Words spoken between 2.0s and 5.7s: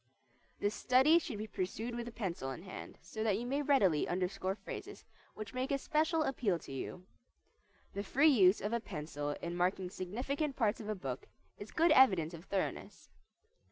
pencil in hand, so that you may readily underscore phrases which make